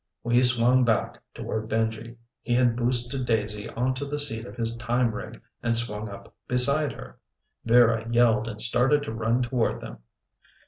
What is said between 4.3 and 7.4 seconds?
of his time rig and swung up beside her.